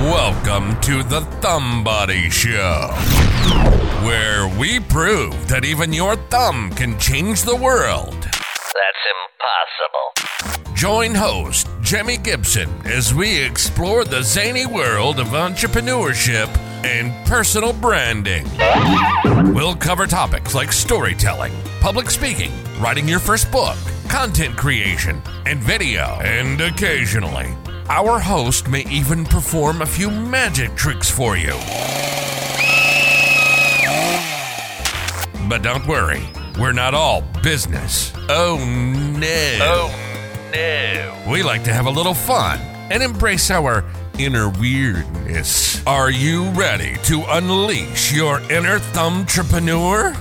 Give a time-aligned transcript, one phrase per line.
[0.00, 2.88] Welcome to the Thumbody Show,
[4.02, 8.14] where we prove that even your thumb can change the world.
[8.22, 9.04] That's
[10.56, 10.74] impossible.
[10.74, 16.48] Join host Jimi Gibson as we explore the zany world of entrepreneurship
[16.82, 18.46] and personal branding.
[19.52, 23.76] We'll cover topics like storytelling, public speaking, writing your first book,
[24.08, 26.18] content creation, and video.
[26.22, 27.54] And occasionally,
[27.90, 31.50] our host may even perform a few magic tricks for you.
[35.48, 36.22] But don't worry,
[36.56, 38.12] we're not all business.
[38.28, 38.58] Oh
[39.18, 39.58] no.
[39.60, 41.30] Oh no.
[41.32, 42.60] We like to have a little fun
[42.92, 43.84] and embrace our
[44.18, 45.84] inner weirdness.
[45.84, 50.14] Are you ready to unleash your inner thumbtrepreneur?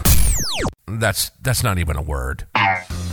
[0.88, 2.48] That's that's not even a word.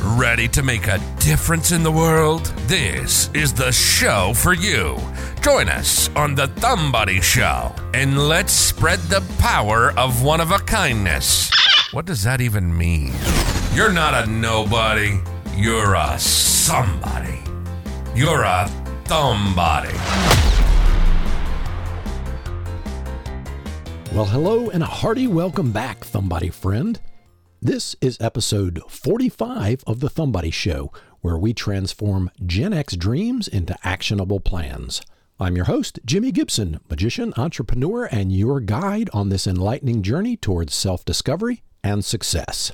[0.02, 2.45] Ready to make a difference in the world?
[2.66, 4.98] This is the show for you.
[5.41, 10.59] Join us on the Thumbody Show and let's spread the power of one of a
[10.59, 11.51] kindness.
[11.93, 13.15] What does that even mean?
[13.73, 15.18] You're not a nobody.
[15.54, 17.40] You're a somebody.
[18.15, 18.71] You're a
[19.04, 19.95] thumbody.
[24.12, 27.01] Well, hello and a hearty welcome back, Thumbody friend.
[27.62, 33.74] This is episode 45 of the Thumbody Show, where we transform Gen X dreams into
[33.82, 35.01] actionable plans.
[35.40, 40.74] I'm your host, Jimi Gibson, magician, entrepreneur, and your guide on this enlightening journey towards
[40.74, 42.73] self discovery and success.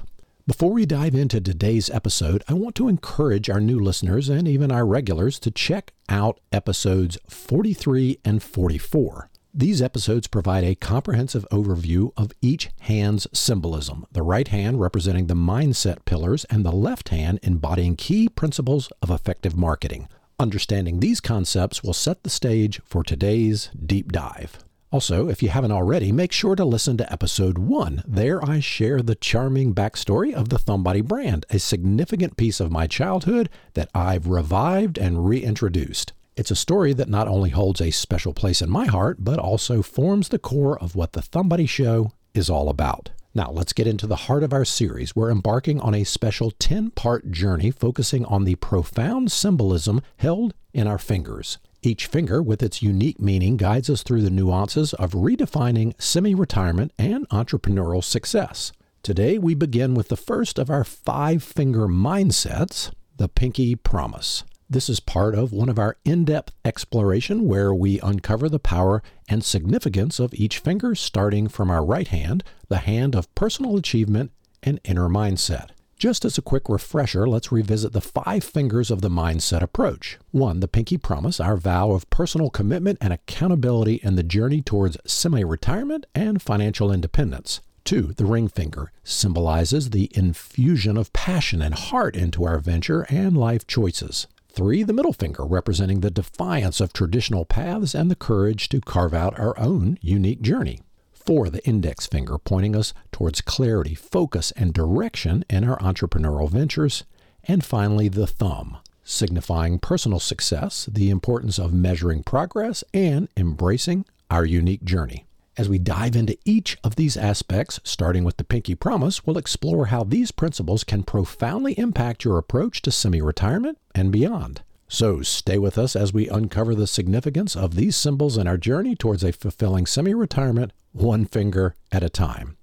[0.48, 4.72] Before we dive into today's episode, I want to encourage our new listeners and even
[4.72, 9.30] our regulars to check out episodes 43 and 44.
[9.54, 15.34] These episodes provide a comprehensive overview of each hand's symbolism, the right hand representing the
[15.34, 20.08] mindset pillars and the left hand embodying key principles of effective marketing.
[20.40, 24.64] Understanding these concepts will set the stage for today's deep dive.
[24.90, 28.02] Also, if you haven't already, make sure to listen to episode one.
[28.06, 32.86] There I share the charming backstory of the Thumbody brand, a significant piece of my
[32.86, 36.14] childhood that I've revived and reintroduced.
[36.34, 39.82] It's a story that not only holds a special place in my heart, but also
[39.82, 43.10] forms the core of what the Thumbody Show is all about.
[43.34, 45.14] Now, let's get into the heart of our series.
[45.14, 50.86] We're embarking on a special 10 part journey focusing on the profound symbolism held in
[50.86, 51.58] our fingers.
[51.82, 56.92] Each finger, with its unique meaning, guides us through the nuances of redefining semi retirement
[56.98, 58.72] and entrepreneurial success.
[59.02, 64.44] Today, we begin with the first of our five finger mindsets the pinky promise.
[64.72, 69.02] This is part of one of our in depth exploration where we uncover the power
[69.28, 74.30] and significance of each finger, starting from our right hand, the hand of personal achievement
[74.62, 75.72] and inner mindset.
[75.98, 80.18] Just as a quick refresher, let's revisit the five fingers of the mindset approach.
[80.30, 84.96] One, the pinky promise, our vow of personal commitment and accountability in the journey towards
[85.04, 87.60] semi retirement and financial independence.
[87.84, 93.36] Two, the ring finger symbolizes the infusion of passion and heart into our venture and
[93.36, 94.26] life choices.
[94.54, 99.14] Three, the middle finger, representing the defiance of traditional paths and the courage to carve
[99.14, 100.80] out our own unique journey.
[101.14, 107.04] Four, the index finger, pointing us towards clarity, focus, and direction in our entrepreneurial ventures.
[107.44, 114.44] And finally, the thumb, signifying personal success, the importance of measuring progress, and embracing our
[114.44, 115.24] unique journey.
[115.58, 119.86] As we dive into each of these aspects, starting with the Pinky Promise, we'll explore
[119.86, 124.62] how these principles can profoundly impact your approach to semi retirement and beyond.
[124.88, 128.96] So stay with us as we uncover the significance of these symbols in our journey
[128.96, 132.56] towards a fulfilling semi retirement, one finger at a time.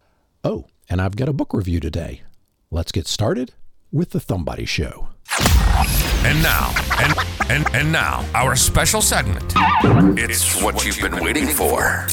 [0.44, 2.24] Oh, and I've got a book review today.
[2.72, 3.54] Let's get started
[3.92, 5.10] with the Thumbody Show.
[6.26, 7.14] And now, and
[7.52, 9.54] and and now, our special segment.
[10.18, 12.08] It's, what, you've been waiting for.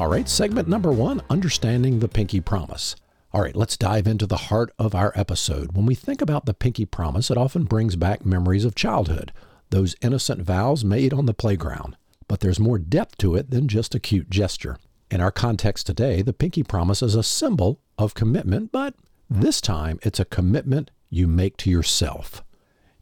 [0.00, 2.96] All right, segment number one Understanding the Pinky Promise.
[3.34, 5.76] All right, let's dive into the heart of our episode.
[5.76, 9.30] When we think about the Pinky Promise, it often brings back memories of childhood,
[9.68, 11.98] those innocent vows made on the playground.
[12.28, 14.78] But there's more depth to it than just a cute gesture.
[15.10, 18.94] In our context today, the Pinky Promise is a symbol of commitment, but
[19.28, 22.42] this time it's a commitment you make to yourself.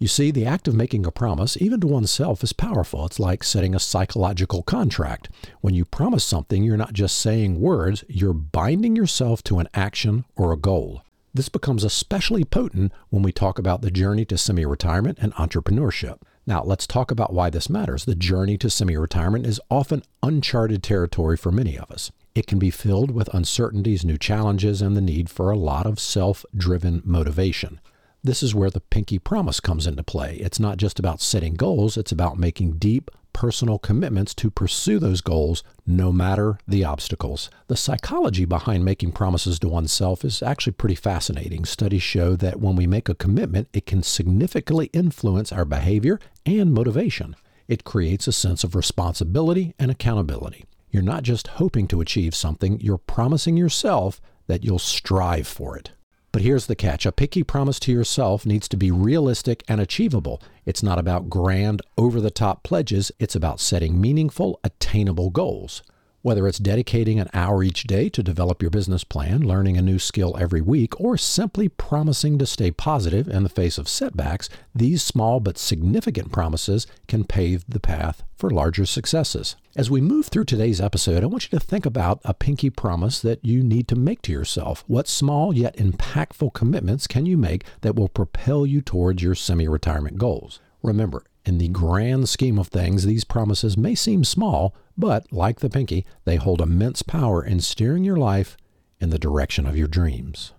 [0.00, 3.04] You see, the act of making a promise, even to oneself, is powerful.
[3.04, 5.28] It's like setting a psychological contract.
[5.60, 10.24] When you promise something, you're not just saying words, you're binding yourself to an action
[10.36, 11.02] or a goal.
[11.34, 16.18] This becomes especially potent when we talk about the journey to semi retirement and entrepreneurship.
[16.46, 18.04] Now, let's talk about why this matters.
[18.04, 22.12] The journey to semi retirement is often uncharted territory for many of us.
[22.36, 25.98] It can be filled with uncertainties, new challenges, and the need for a lot of
[25.98, 27.80] self driven motivation.
[28.28, 30.36] This is where the pinky promise comes into play.
[30.36, 35.22] It's not just about setting goals, it's about making deep, personal commitments to pursue those
[35.22, 37.48] goals no matter the obstacles.
[37.68, 41.64] The psychology behind making promises to oneself is actually pretty fascinating.
[41.64, 46.74] Studies show that when we make a commitment, it can significantly influence our behavior and
[46.74, 47.34] motivation.
[47.66, 50.66] It creates a sense of responsibility and accountability.
[50.90, 55.92] You're not just hoping to achieve something, you're promising yourself that you'll strive for it.
[56.30, 60.42] But here's the catch a picky promise to yourself needs to be realistic and achievable.
[60.66, 65.82] It's not about grand, over the top pledges, it's about setting meaningful, attainable goals.
[66.20, 70.00] Whether it's dedicating an hour each day to develop your business plan, learning a new
[70.00, 75.00] skill every week, or simply promising to stay positive in the face of setbacks, these
[75.00, 79.54] small but significant promises can pave the path for larger successes.
[79.76, 83.20] As we move through today's episode, I want you to think about a pinky promise
[83.20, 84.82] that you need to make to yourself.
[84.88, 89.68] What small yet impactful commitments can you make that will propel you towards your semi
[89.68, 90.58] retirement goals?
[90.82, 95.70] Remember, in the grand scheme of things, these promises may seem small, but like the
[95.70, 98.58] pinky, they hold immense power in steering your life
[99.00, 100.52] in the direction of your dreams.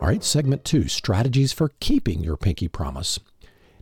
[0.00, 3.20] All right, segment two strategies for keeping your pinky promise.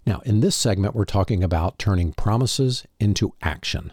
[0.05, 3.93] Now, in this segment, we're talking about turning promises into action.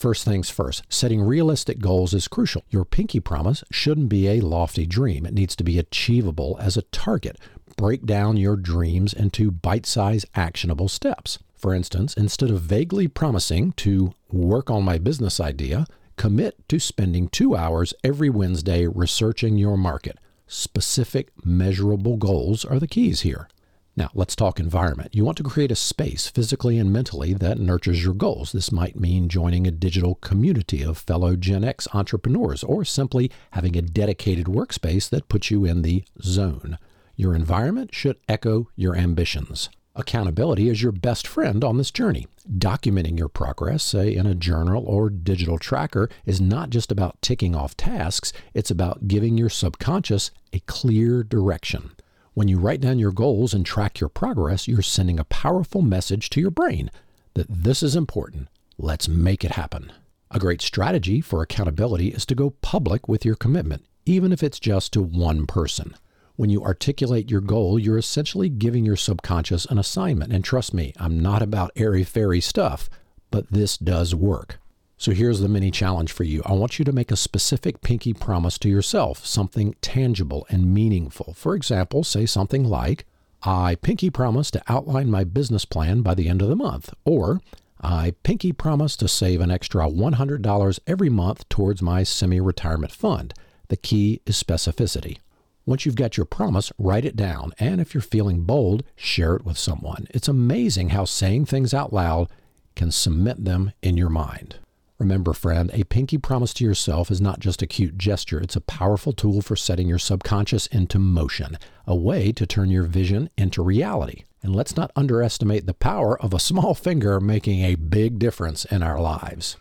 [0.00, 2.64] First things first, setting realistic goals is crucial.
[2.70, 5.26] Your pinky promise shouldn't be a lofty dream.
[5.26, 7.36] It needs to be achievable as a target.
[7.76, 11.38] Break down your dreams into bite sized, actionable steps.
[11.54, 15.84] For instance, instead of vaguely promising to work on my business idea,
[16.16, 20.16] commit to spending two hours every Wednesday researching your market.
[20.46, 23.48] Specific, measurable goals are the keys here.
[23.96, 25.14] Now, let's talk environment.
[25.14, 28.52] You want to create a space physically and mentally that nurtures your goals.
[28.52, 33.76] This might mean joining a digital community of fellow Gen X entrepreneurs or simply having
[33.76, 36.78] a dedicated workspace that puts you in the zone.
[37.16, 39.68] Your environment should echo your ambitions.
[39.96, 42.28] Accountability is your best friend on this journey.
[42.48, 47.56] Documenting your progress, say in a journal or digital tracker, is not just about ticking
[47.56, 51.90] off tasks, it's about giving your subconscious a clear direction.
[52.32, 56.30] When you write down your goals and track your progress, you're sending a powerful message
[56.30, 56.90] to your brain
[57.34, 58.46] that this is important.
[58.78, 59.92] Let's make it happen.
[60.30, 64.60] A great strategy for accountability is to go public with your commitment, even if it's
[64.60, 65.96] just to one person.
[66.36, 70.32] When you articulate your goal, you're essentially giving your subconscious an assignment.
[70.32, 72.88] And trust me, I'm not about airy fairy stuff,
[73.32, 74.60] but this does work.
[75.00, 76.42] So here's the mini challenge for you.
[76.44, 81.32] I want you to make a specific pinky promise to yourself, something tangible and meaningful.
[81.32, 83.06] For example, say something like,
[83.42, 87.40] I pinky promise to outline my business plan by the end of the month, or
[87.80, 93.32] I pinky promise to save an extra $100 every month towards my semi retirement fund.
[93.68, 95.16] The key is specificity.
[95.64, 99.46] Once you've got your promise, write it down, and if you're feeling bold, share it
[99.46, 100.08] with someone.
[100.10, 102.28] It's amazing how saying things out loud
[102.76, 104.58] can cement them in your mind.
[105.00, 108.60] Remember, friend, a pinky promise to yourself is not just a cute gesture, it's a
[108.60, 111.56] powerful tool for setting your subconscious into motion,
[111.86, 114.24] a way to turn your vision into reality.
[114.42, 118.82] And let's not underestimate the power of a small finger making a big difference in
[118.82, 119.56] our lives.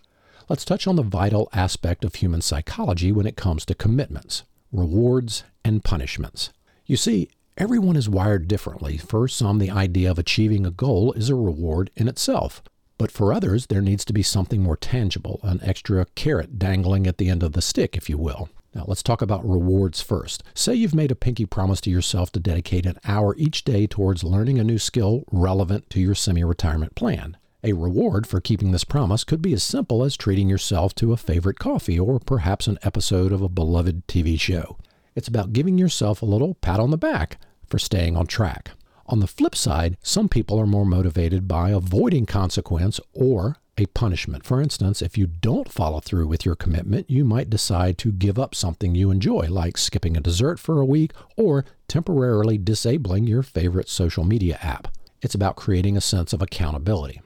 [0.50, 4.44] Let's touch on the vital aspect of human psychology when it comes to commitments
[4.74, 6.50] rewards and punishments.
[6.86, 8.98] You see, everyone is wired differently.
[8.98, 12.62] For some, the idea of achieving a goal is a reward in itself.
[13.00, 17.18] But for others, there needs to be something more tangible, an extra carrot dangling at
[17.18, 18.50] the end of the stick, if you will.
[18.76, 20.44] Now, let's talk about rewards first.
[20.54, 24.26] Say you've made a pinky promise to yourself to dedicate an hour each day towards
[24.26, 27.38] learning a new skill relevant to your semi retirement plan.
[27.64, 31.18] A reward for keeping this promise could be as simple as treating yourself to a
[31.18, 34.78] favorite coffee or perhaps an episode of a beloved TV show.
[35.16, 38.72] It's about giving yourself a little pat on the back for staying on track.
[39.10, 44.46] On the flip side, some people are more motivated by avoiding consequence or a punishment.
[44.46, 48.38] For instance, if you don't follow through with your commitment, you might decide to give
[48.38, 53.42] up something you enjoy, like skipping a dessert for a week or temporarily disabling your
[53.42, 54.90] favorite social media app.
[55.24, 57.20] It's about creating a sense of accountability.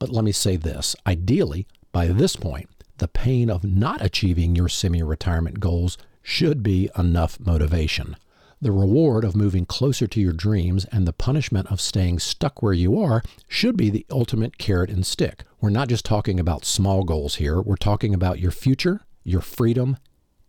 [0.00, 4.68] But let me say this ideally, by this point, the pain of not achieving your
[4.68, 8.16] semi retirement goals should be enough motivation.
[8.60, 12.72] The reward of moving closer to your dreams and the punishment of staying stuck where
[12.72, 15.44] you are should be the ultimate carrot and stick.
[15.60, 19.96] We're not just talking about small goals here, we're talking about your future, your freedom,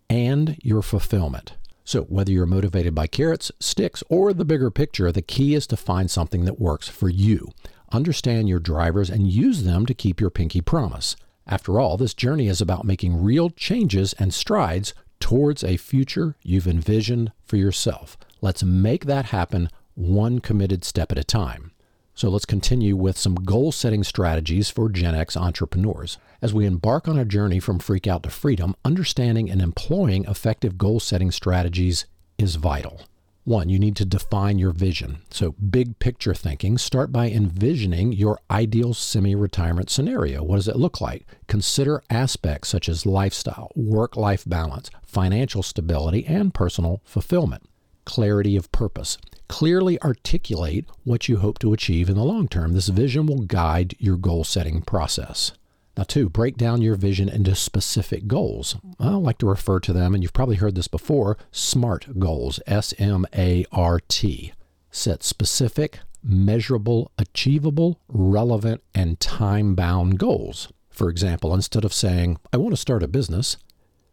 [0.09, 1.53] and your fulfillment.
[1.83, 5.77] So, whether you're motivated by carrots, sticks, or the bigger picture, the key is to
[5.77, 7.51] find something that works for you.
[7.91, 11.15] Understand your drivers and use them to keep your pinky promise.
[11.45, 16.67] After all, this journey is about making real changes and strides towards a future you've
[16.67, 18.17] envisioned for yourself.
[18.41, 21.71] Let's make that happen one committed step at a time.
[22.15, 26.17] So let's continue with some goal setting strategies for Gen X entrepreneurs.
[26.41, 30.77] As we embark on a journey from freak out to freedom, understanding and employing effective
[30.77, 32.05] goal setting strategies
[32.37, 33.01] is vital.
[33.45, 35.21] One, you need to define your vision.
[35.31, 40.43] So, big picture thinking, start by envisioning your ideal semi retirement scenario.
[40.43, 41.25] What does it look like?
[41.47, 47.63] Consider aspects such as lifestyle, work life balance, financial stability, and personal fulfillment.
[48.05, 49.17] Clarity of purpose.
[49.47, 52.73] Clearly articulate what you hope to achieve in the long term.
[52.73, 55.53] This vision will guide your goal setting process.
[55.99, 58.77] Now, two, break down your vision into specific goals.
[59.01, 62.93] I like to refer to them, and you've probably heard this before SMART goals, S
[62.97, 64.53] M A R T.
[64.91, 70.71] Set specific, measurable, achievable, relevant, and time bound goals.
[70.89, 73.57] For example, instead of saying, I want to start a business,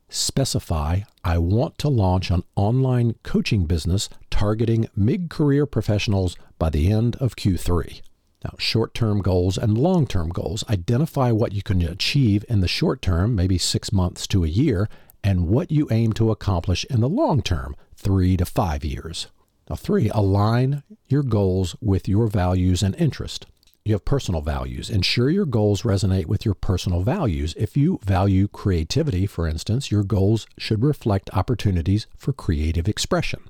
[0.09, 6.91] specify I want to launch an online coaching business targeting mid career professionals by the
[6.91, 8.01] end of Q3.
[8.47, 12.69] Now, short term goals and long term goals identify what you can achieve in the
[12.69, 14.89] short term, maybe six months to a year,
[15.25, 19.27] and what you aim to accomplish in the long term, three to five years.
[19.69, 23.47] Now, three, align your goals with your values and interest.
[23.85, 24.91] You have personal values.
[24.91, 27.53] Ensure your goals resonate with your personal values.
[27.57, 33.41] If you value creativity, for instance, your goals should reflect opportunities for creative expression.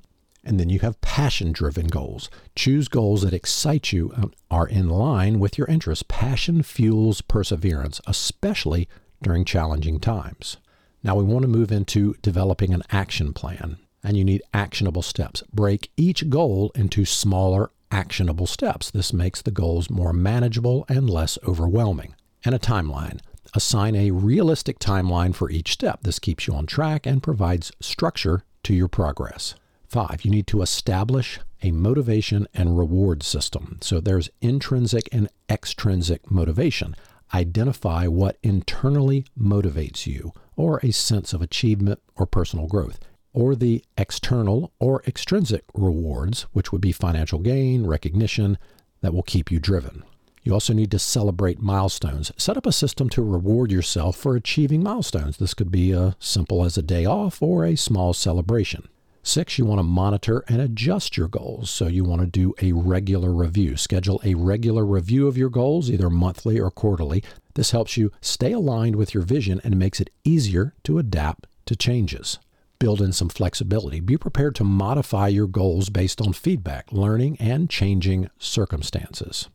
[0.47, 2.29] And then you have passion driven goals.
[2.55, 6.05] Choose goals that excite you and are in line with your interests.
[6.07, 8.87] Passion fuels perseverance, especially
[9.21, 10.55] during challenging times.
[11.03, 15.43] Now we want to move into developing an action plan, and you need actionable steps.
[15.53, 18.89] Break each goal into smaller actionable steps.
[18.89, 22.15] This makes the goals more manageable and less overwhelming.
[22.45, 23.19] And a timeline.
[23.53, 26.03] Assign a realistic timeline for each step.
[26.03, 29.55] This keeps you on track and provides structure to your progress.
[29.87, 33.77] Five, you need to establish a motivation and reward system.
[33.81, 36.95] So there's intrinsic and extrinsic motivation.
[37.33, 42.99] Identify what internally motivates you, or a sense of achievement or personal growth
[43.37, 48.57] or the external or extrinsic rewards, which would be financial gain, recognition,
[49.01, 50.03] that will keep you driven.
[50.41, 52.31] You also need to celebrate milestones.
[52.35, 55.37] Set up a system to reward yourself for achieving milestones.
[55.37, 58.87] This could be as simple as a day off or a small celebration.
[59.27, 61.69] Six, you want to monitor and adjust your goals.
[61.69, 63.75] So you want to do a regular review.
[63.75, 67.21] Schedule a regular review of your goals, either monthly or quarterly.
[67.53, 71.75] This helps you stay aligned with your vision and makes it easier to adapt to
[71.75, 72.39] changes
[72.79, 73.99] build in some flexibility.
[73.99, 79.49] Be prepared to modify your goals based on feedback, learning, and changing circumstances.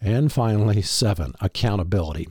[0.00, 2.28] And finally, seven, accountability.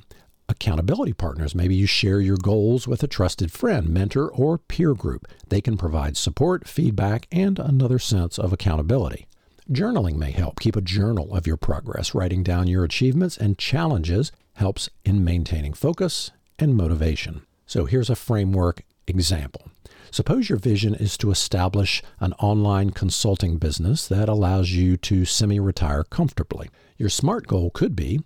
[0.59, 1.53] Accountability partners.
[1.53, 5.27] Maybe you share your goals with a trusted friend, mentor, or peer group.
[5.49, 9.27] They can provide support, feedback, and another sense of accountability.
[9.71, 10.59] Journaling may help.
[10.59, 12.15] Keep a journal of your progress.
[12.15, 17.43] Writing down your achievements and challenges helps in maintaining focus and motivation.
[17.67, 19.69] So here's a framework example.
[20.09, 25.59] Suppose your vision is to establish an online consulting business that allows you to semi
[25.59, 26.71] retire comfortably.
[26.97, 28.21] Your SMART goal could be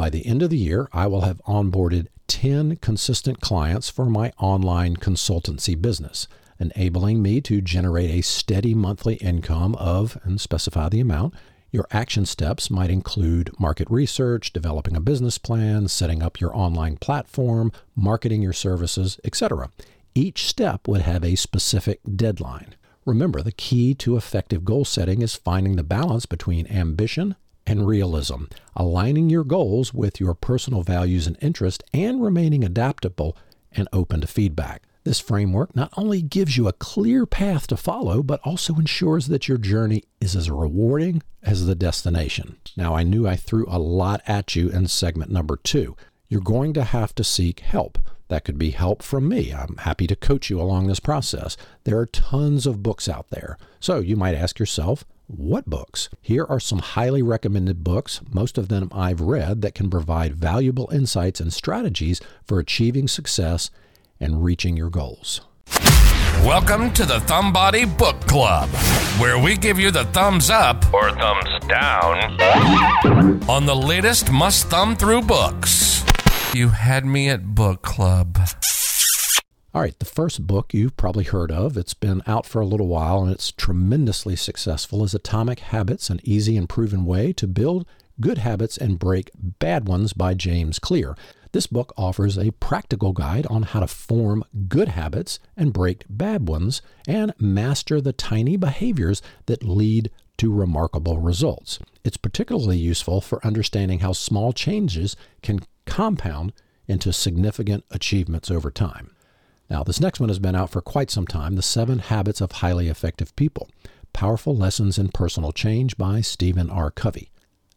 [0.00, 4.32] by the end of the year, I will have onboarded 10 consistent clients for my
[4.38, 6.26] online consultancy business,
[6.58, 11.34] enabling me to generate a steady monthly income of, and specify the amount.
[11.70, 16.96] Your action steps might include market research, developing a business plan, setting up your online
[16.96, 19.68] platform, marketing your services, etc.
[20.14, 22.74] Each step would have a specific deadline.
[23.04, 27.36] Remember, the key to effective goal setting is finding the balance between ambition
[27.70, 33.36] and realism, aligning your goals with your personal values and interests, and remaining adaptable
[33.70, 34.82] and open to feedback.
[35.04, 39.46] This framework not only gives you a clear path to follow, but also ensures that
[39.46, 42.56] your journey is as rewarding as the destination.
[42.76, 45.96] Now, I knew I threw a lot at you in segment number two.
[46.28, 48.00] You're going to have to seek help.
[48.26, 49.52] That could be help from me.
[49.54, 51.56] I'm happy to coach you along this process.
[51.84, 53.58] There are tons of books out there.
[53.78, 55.04] So you might ask yourself,
[55.36, 56.08] what books?
[56.20, 60.88] Here are some highly recommended books, most of them I've read, that can provide valuable
[60.92, 63.70] insights and strategies for achieving success
[64.18, 65.42] and reaching your goals.
[66.44, 68.68] Welcome to the Thumbody Book Club,
[69.20, 73.40] where we give you the thumbs up Or thumbs down.
[73.48, 76.04] on the latest must thumb through books.
[76.54, 78.36] You had me at book club.
[79.72, 82.88] All right, the first book you've probably heard of, it's been out for a little
[82.88, 87.86] while and it's tremendously successful, is Atomic Habits An Easy and Proven Way to Build
[88.20, 91.16] Good Habits and Break Bad Ones by James Clear.
[91.52, 96.48] This book offers a practical guide on how to form good habits and break bad
[96.48, 101.78] ones and master the tiny behaviors that lead to remarkable results.
[102.02, 106.54] It's particularly useful for understanding how small changes can compound
[106.88, 109.12] into significant achievements over time.
[109.70, 112.50] Now, this next one has been out for quite some time The Seven Habits of
[112.50, 113.70] Highly Effective People
[114.12, 116.90] Powerful Lessons in Personal Change by Stephen R.
[116.90, 117.30] Covey.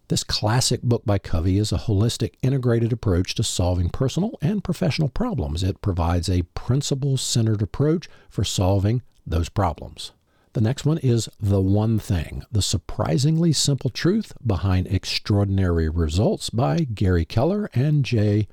[0.07, 5.07] This classic book by Covey is a holistic, integrated approach to solving personal and professional
[5.07, 5.61] problems.
[5.61, 10.13] It provides a principle centered approach for solving those problems.
[10.53, 16.79] The next one is The One Thing The Surprisingly Simple Truth Behind Extraordinary Results by
[16.79, 18.47] Gary Keller and Jay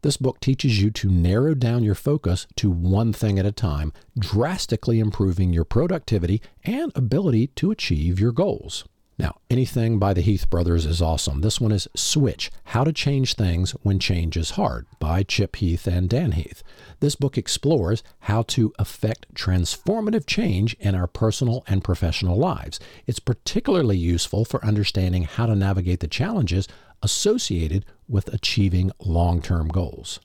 [0.00, 3.92] This book teaches you to narrow down your focus to one thing at a time,
[4.18, 8.84] drastically improving your productivity and ability to achieve your goals.
[9.18, 11.40] Now, anything by the Heath brothers is awesome.
[11.40, 15.86] This one is Switch How to Change Things When Change is Hard by Chip Heath
[15.86, 16.62] and Dan Heath.
[17.00, 22.78] This book explores how to effect transformative change in our personal and professional lives.
[23.06, 26.68] It's particularly useful for understanding how to navigate the challenges
[27.02, 30.20] associated with achieving long term goals.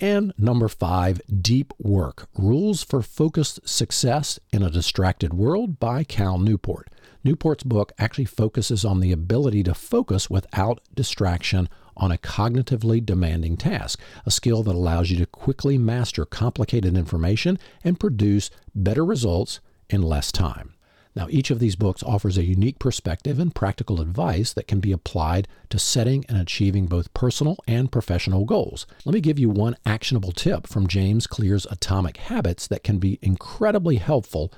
[0.00, 6.38] And number five, Deep Work Rules for Focused Success in a Distracted World by Cal
[6.38, 6.88] Newport.
[7.24, 13.56] Newport's book actually focuses on the ability to focus without distraction on a cognitively demanding
[13.56, 19.58] task, a skill that allows you to quickly master complicated information and produce better results
[19.90, 20.74] in less time.
[21.14, 24.92] Now, each of these books offers a unique perspective and practical advice that can be
[24.92, 28.86] applied to setting and achieving both personal and professional goals.
[29.04, 33.18] Let me give you one actionable tip from James Clear's Atomic Habits that can be
[33.22, 34.52] incredibly helpful,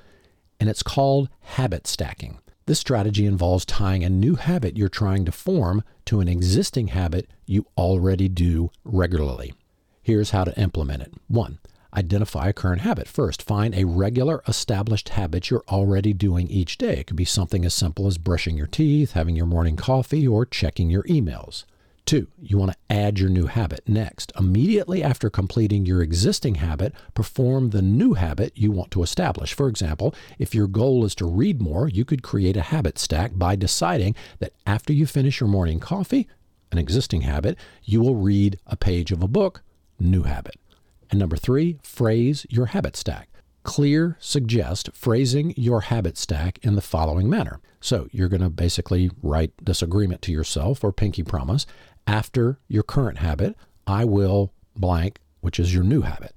[0.59, 2.39] and it's called habit stacking.
[2.67, 7.29] This strategy involves tying a new habit you're trying to form to an existing habit
[7.47, 9.55] you already do regularly.
[10.03, 11.13] Here's how to implement it.
[11.29, 11.59] 1.
[11.95, 13.09] Identify a current habit.
[13.09, 16.99] First, find a regular established habit you're already doing each day.
[16.99, 20.47] It could be something as simple as brushing your teeth, having your morning coffee, or
[20.47, 21.65] checking your emails.
[22.07, 23.89] Two, you want to add your new habit.
[23.89, 29.53] Next, immediately after completing your existing habit, perform the new habit you want to establish.
[29.53, 33.33] For example, if your goal is to read more, you could create a habit stack
[33.35, 36.27] by deciding that after you finish your morning coffee,
[36.73, 39.63] an existing habit, you will read a page of a book,
[39.99, 40.60] new habit.
[41.11, 43.29] And number three, phrase your habit stack.
[43.63, 47.61] Clear suggest phrasing your habit stack in the following manner.
[47.81, 51.67] So you're going to basically write this agreement to yourself or pinky promise
[52.07, 56.35] after your current habit, I will blank, which is your new habit.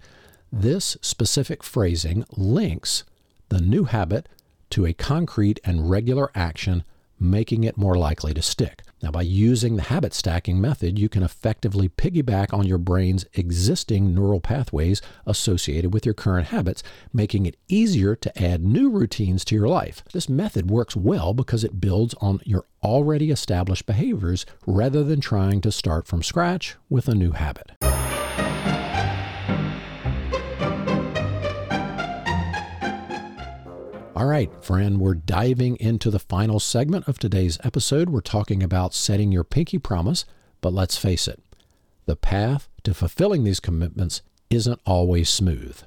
[0.52, 3.04] This specific phrasing links
[3.50, 4.28] the new habit
[4.72, 6.84] to a concrete and regular action,
[7.20, 8.84] making it more likely to stick.
[9.04, 14.16] Now, by using the habit stacking method, you can effectively piggyback on your brain's existing
[14.16, 19.56] neural pathways associated with your current habits, making it easier to add new routines to
[19.56, 20.06] your life.
[20.14, 25.60] This method works well because it builds on your already established behaviors rather than trying
[25.60, 27.74] to start from scratch with a new habit.
[34.16, 38.10] All right, friend, we're diving into the final segment of today's episode.
[38.10, 40.24] We're talking about setting your pinky promise,
[40.62, 41.42] but let's face it,
[42.06, 44.22] the path to fulfilling these commitments
[44.52, 45.82] isn't always smooth.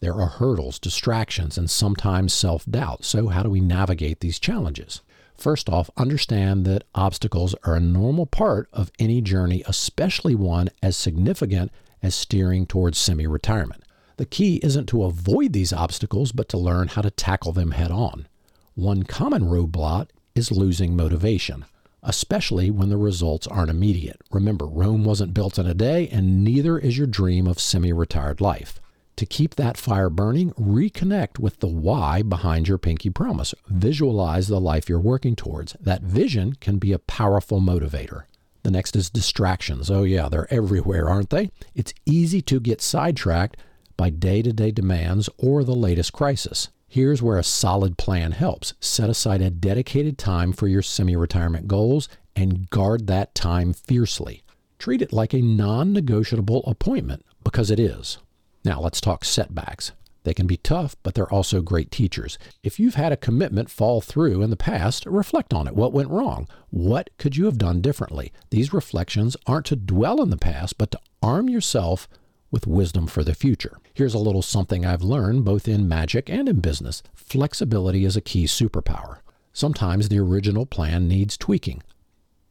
[0.00, 3.04] There are hurdles, distractions, and sometimes self doubt.
[3.04, 5.02] So, how do we navigate these challenges?
[5.36, 10.96] First off, understand that obstacles are a normal part of any journey, especially one as
[10.96, 11.70] significant
[12.02, 13.82] as steering towards semi retirement.
[14.18, 17.92] The key isn't to avoid these obstacles, but to learn how to tackle them head
[17.92, 18.26] on.
[18.74, 21.64] One common roadblock is losing motivation,
[22.02, 24.20] especially when the results aren't immediate.
[24.32, 28.40] Remember, Rome wasn't built in a day, and neither is your dream of semi retired
[28.40, 28.80] life.
[29.14, 33.54] To keep that fire burning, reconnect with the why behind your pinky promise.
[33.68, 35.74] Visualize the life you're working towards.
[35.74, 38.24] That vision can be a powerful motivator.
[38.64, 39.92] The next is distractions.
[39.92, 41.52] Oh, yeah, they're everywhere, aren't they?
[41.76, 43.56] It's easy to get sidetracked
[43.98, 46.68] by day to day demands or the latest crisis.
[46.88, 48.72] Here's where a solid plan helps.
[48.80, 54.42] Set aside a dedicated time for your semi retirement goals and guard that time fiercely.
[54.78, 58.16] Treat it like a non negotiable appointment because it is.
[58.64, 59.92] Now, let's talk setbacks.
[60.24, 62.38] They can be tough, but they're also great teachers.
[62.62, 65.74] If you've had a commitment fall through in the past, reflect on it.
[65.74, 66.48] What went wrong?
[66.70, 68.32] What could you have done differently?
[68.50, 72.08] These reflections aren't to dwell in the past, but to arm yourself
[72.50, 73.78] with wisdom for the future.
[73.94, 78.22] Here's a little something I've learned both in magic and in business flexibility is a
[78.22, 79.18] key superpower.
[79.52, 81.82] Sometimes the original plan needs tweaking.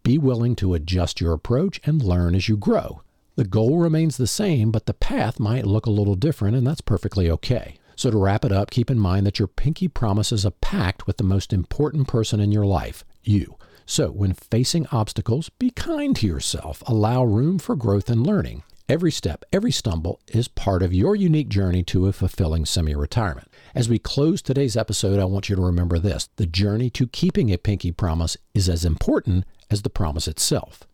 [0.03, 3.01] Be willing to adjust your approach and learn as you grow.
[3.35, 6.81] The goal remains the same, but the path might look a little different, and that's
[6.81, 7.77] perfectly okay.
[7.95, 11.07] So, to wrap it up, keep in mind that your pinky promise is a pact
[11.07, 13.55] with the most important person in your life, you.
[13.85, 16.83] So, when facing obstacles, be kind to yourself.
[16.87, 18.63] Allow room for growth and learning.
[18.89, 23.49] Every step, every stumble is part of your unique journey to a fulfilling semi retirement.
[23.75, 27.51] As we close today's episode, I want you to remember this the journey to keeping
[27.51, 30.87] a pinky promise is as important as the promise itself.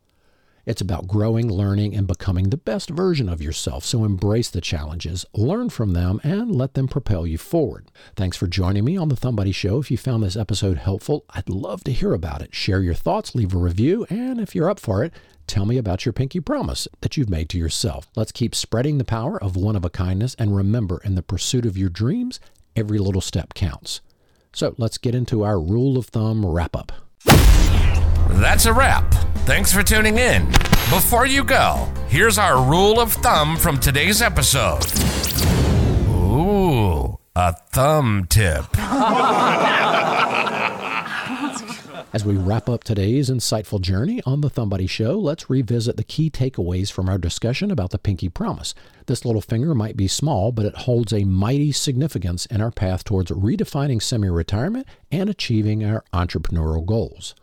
[0.65, 3.83] It's about growing, learning, and becoming the best version of yourself.
[3.83, 7.91] So embrace the challenges, learn from them, and let them propel you forward.
[8.15, 9.79] Thanks for joining me on the Thumbody Show.
[9.79, 12.55] If you found this episode helpful, I'd love to hear about it.
[12.55, 15.13] Share your thoughts, leave a review, and if you're up for it,
[15.47, 18.07] tell me about your pinky promise that you've made to yourself.
[18.15, 21.65] Let's keep spreading the power of one of a kindness, and remember, in the pursuit
[21.65, 22.39] of your dreams,
[22.73, 23.99] every little step counts.
[24.53, 26.93] So let's get into our rule of thumb wrap up.
[28.33, 29.11] That's a wrap.
[29.45, 30.47] Thanks for tuning in.
[30.89, 34.83] Before you go, here's our rule of thumb from today's episode.
[36.09, 38.65] Ooh, a thumb tip.
[42.13, 46.29] As we wrap up today's insightful journey on the Thumbody Show, let's revisit the key
[46.29, 48.75] takeaways from our discussion about the pinky promise.
[49.07, 53.03] This little finger might be small, but it holds a mighty significance in our path
[53.03, 57.33] towards redefining semi retirement and achieving our entrepreneurial goals.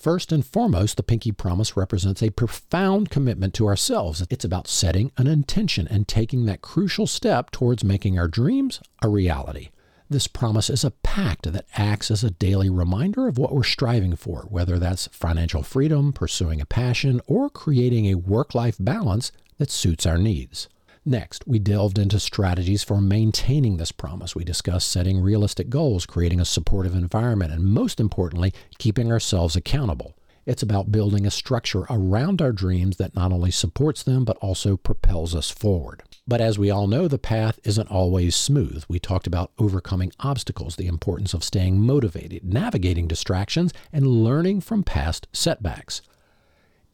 [0.00, 4.26] First and foremost, the Pinky Promise represents a profound commitment to ourselves.
[4.30, 9.10] It's about setting an intention and taking that crucial step towards making our dreams a
[9.10, 9.68] reality.
[10.08, 14.16] This promise is a pact that acts as a daily reminder of what we're striving
[14.16, 19.70] for, whether that's financial freedom, pursuing a passion, or creating a work life balance that
[19.70, 20.66] suits our needs.
[21.04, 24.36] Next, we delved into strategies for maintaining this promise.
[24.36, 30.14] We discussed setting realistic goals, creating a supportive environment, and most importantly, keeping ourselves accountable.
[30.44, 34.76] It's about building a structure around our dreams that not only supports them, but also
[34.76, 36.02] propels us forward.
[36.28, 38.84] But as we all know, the path isn't always smooth.
[38.88, 44.82] We talked about overcoming obstacles, the importance of staying motivated, navigating distractions, and learning from
[44.82, 46.02] past setbacks.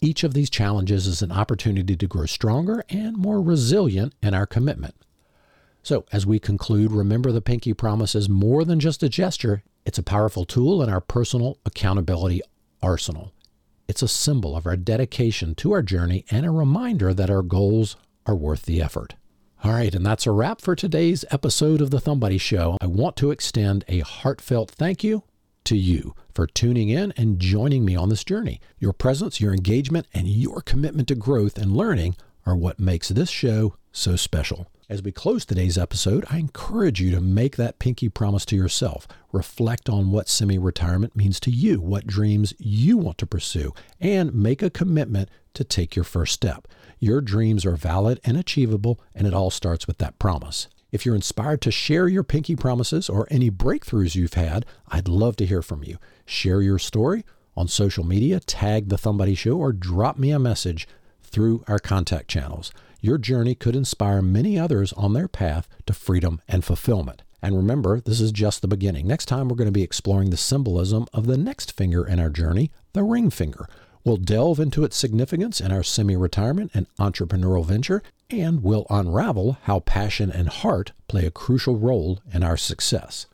[0.01, 4.47] Each of these challenges is an opportunity to grow stronger and more resilient in our
[4.47, 4.95] commitment.
[5.83, 9.99] So, as we conclude, remember the Pinky Promise is more than just a gesture, it's
[9.99, 12.43] a powerful tool in our personal accountability
[12.83, 13.33] arsenal.
[13.89, 17.97] It's a symbol of our dedication to our journey and a reminder that our goals
[18.27, 19.15] are worth the effort.
[19.63, 22.77] All right, and that's a wrap for today's episode of the Thumbody Show.
[22.81, 25.23] I want to extend a heartfelt thank you
[25.67, 28.61] to you for tuning in and joining me on this journey.
[28.79, 33.29] Your presence, your engagement, and your commitment to growth and learning are what makes this
[33.31, 34.67] show so special.
[34.89, 39.09] As we close today's episode, I encourage you to make that pinky promise to yourself.
[39.33, 44.33] Reflect on what semi retirement means to you, what dreams you want to pursue, and
[44.33, 46.69] make a commitment to take your first step.
[47.01, 50.69] Your dreams are valid and achievable, and it all starts with that promise.
[50.93, 55.37] If you're inspired to share your pinky promises or any breakthroughs you've had, I'd love
[55.37, 55.99] to hear from you.
[56.25, 57.25] Share your story
[57.57, 60.87] on social media, tag the Thumbody Show, or drop me a message
[61.23, 62.73] through our contact channels.
[63.01, 67.23] Your journey could inspire many others on their path to freedom and fulfillment.
[67.43, 69.07] And remember, this is just the beginning.
[69.07, 72.31] Next time, we're going to be exploring the symbolism of the next finger in our
[72.31, 73.69] journey, the ring finger.
[74.05, 79.59] We'll delve into its significance in our semi retirement and entrepreneurial venture, and we'll unravel
[79.63, 83.27] how passion and heart play a crucial role in our success.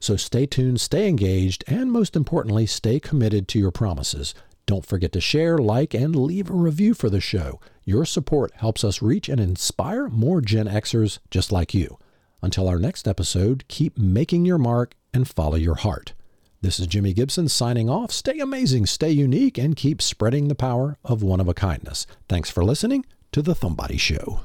[0.00, 4.34] So stay tuned, stay engaged, and most importantly, stay committed to your promises.
[4.66, 7.60] Don't forget to share, like, and leave a review for the show.
[7.84, 11.98] Your support helps us reach and inspire more Gen Xers just like you.
[12.42, 16.12] Until our next episode, keep making your mark and follow your heart.
[16.60, 18.10] This is Jimi Gibson signing off.
[18.10, 22.06] Stay amazing, stay unique, and keep spreading the power of one of a kindness.
[22.28, 24.42] Thanks for listening to The Thumbody Show.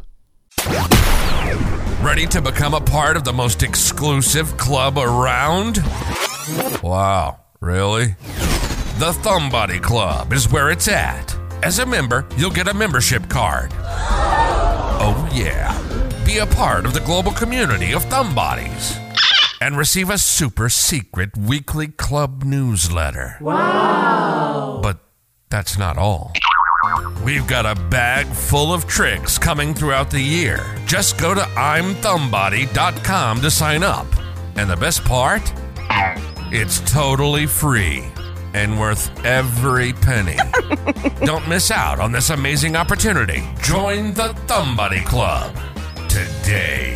[2.03, 5.77] Ready to become a part of the most exclusive club around?
[6.81, 8.15] Wow, really?
[8.97, 11.37] The Thumbody Club is where it's at.
[11.61, 13.71] As a member, you'll get a membership card.
[13.75, 15.71] Oh, yeah.
[16.25, 18.97] Be a part of the global community of Thumbodies
[19.61, 23.37] and receive a super secret weekly club newsletter.
[23.39, 24.79] Wow.
[24.81, 24.97] But
[25.51, 26.33] that's not all.
[27.23, 30.75] We've got a bag full of tricks coming throughout the year.
[30.85, 34.07] Just go to imthumbody.com to sign up.
[34.55, 35.53] And the best part?
[36.51, 38.05] It's totally free
[38.53, 40.37] and worth every penny.
[41.25, 43.47] Don't miss out on this amazing opportunity.
[43.61, 45.55] Join the Thumbody Club
[46.09, 46.95] today.